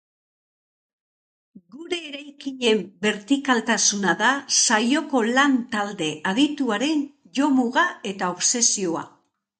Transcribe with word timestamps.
Gure 1.73 1.99
eraikinen 2.07 2.81
bertikaltasuna 3.05 4.15
da 4.23 4.31
saioko 4.63 5.21
lan-talde 5.39 6.11
adituaren 6.33 7.05
jomuga 7.41 7.85
eta 8.15 8.33
obsesioa. 8.39 9.07